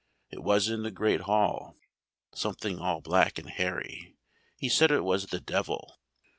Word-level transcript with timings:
It 0.31 0.41
was 0.41 0.67
in 0.67 0.81
the 0.81 0.89
great 0.89 1.21
hall 1.21 1.75
something 2.33 2.79
all 2.79 3.01
black 3.01 3.37
and 3.37 3.47
hairy, 3.47 4.15
he 4.57 4.67
said 4.67 4.89
it 4.89 5.01
was 5.03 5.27
the 5.27 5.39
devil. 5.39 5.99